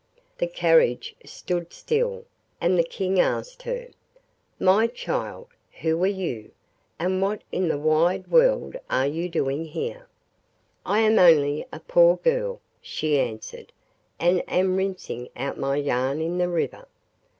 The 0.39 0.47
carriage 0.47 1.15
stood 1.25 1.71
still, 1.73 2.25
and 2.59 2.75
the 2.75 2.83
King 2.83 3.19
asked 3.19 3.61
her: 3.61 3.89
'My 4.59 4.87
child, 4.87 5.49
who 5.81 6.03
are 6.03 6.07
you, 6.07 6.49
and 6.97 7.21
what 7.21 7.43
in 7.51 7.67
the 7.67 7.77
wide 7.77 8.25
world 8.27 8.75
are 8.89 9.05
you 9.05 9.29
doing 9.29 9.63
here?' 9.65 10.07
'I 10.87 10.99
am 11.01 11.19
only 11.19 11.67
a 11.71 11.79
poor 11.79 12.17
girl,' 12.17 12.61
she 12.81 13.19
answered, 13.19 13.71
'and 14.19 14.41
am 14.47 14.75
rinsing 14.75 15.29
out 15.35 15.59
my 15.59 15.75
yarn 15.77 16.19
in 16.19 16.39
the 16.39 16.49
river. 16.49 16.87